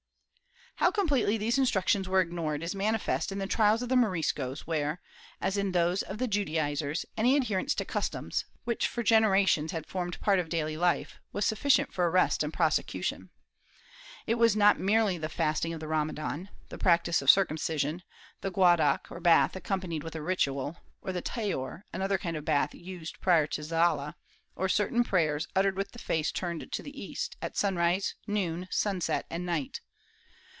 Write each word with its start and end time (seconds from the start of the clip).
^ 0.81 0.83
How 0.83 0.89
completely 0.89 1.37
these 1.37 1.59
instructions 1.59 2.09
were 2.09 2.21
ignored 2.21 2.63
is 2.63 2.73
manifest 2.73 3.31
in 3.31 3.37
the 3.37 3.45
trials 3.45 3.83
of 3.83 3.89
the 3.89 3.95
Moriscos 3.95 4.61
where, 4.61 4.99
as 5.39 5.55
in 5.55 5.73
those 5.73 6.01
of 6.01 6.17
the 6.17 6.27
Judaizers, 6.27 7.05
any 7.15 7.37
adherence 7.37 7.75
to 7.75 7.85
customs, 7.85 8.45
which 8.63 8.87
for 8.87 9.03
generations 9.03 9.73
had 9.73 9.85
formed 9.85 10.19
part 10.21 10.39
of 10.39 10.49
daily 10.49 10.77
life, 10.77 11.19
was 11.31 11.45
sufficient 11.45 11.93
for 11.93 12.09
arrest 12.09 12.41
and 12.41 12.51
prosecution. 12.51 13.29
It 14.25 14.35
was 14.35 14.55
not 14.55 14.79
merely 14.79 15.19
the 15.19 15.29
fasting 15.29 15.71
of 15.71 15.79
the 15.79 15.87
Ramadan, 15.87 16.49
the 16.69 16.79
practice 16.79 17.21
of 17.21 17.29
circumcision, 17.29 18.01
the 18.39 18.49
Guadoc 18.49 19.11
or 19.11 19.19
bath 19.19 19.55
accompanied 19.55 20.01
with 20.01 20.15
a 20.15 20.21
ritual, 20.23 20.77
or 21.03 21.11
the 21.11 21.21
Taor, 21.21 21.85
another 21.93 22.17
kind 22.17 22.35
of 22.35 22.43
bath 22.43 22.73
used 22.73 23.21
prior 23.21 23.45
to 23.45 23.61
the 23.61 23.67
Zala, 23.67 24.15
or 24.55 24.67
certain 24.67 25.03
prayers 25.03 25.45
uttered 25.55 25.75
with 25.77 25.91
the 25.91 25.99
face 25.99 26.31
turned 26.31 26.71
to 26.71 26.81
the 26.81 26.99
East, 26.99 27.35
at 27.39 27.55
sunrise, 27.55 28.15
noon, 28.25 28.67
sunset 28.71 29.27
and 29.29 29.45
night. 29.45 29.81